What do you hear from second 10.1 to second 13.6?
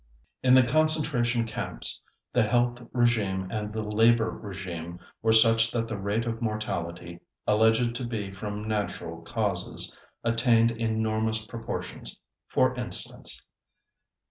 attained enormous proportions, for instance: 1.